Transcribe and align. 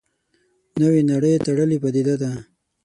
نوې 0.81 1.01
نړۍ 1.11 1.33
تړلې 1.45 1.77
پدیده 1.83 2.15
ده. 2.21 2.31